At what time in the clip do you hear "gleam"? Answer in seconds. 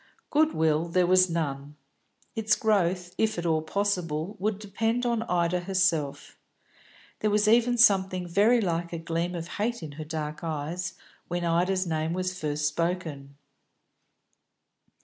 8.97-9.35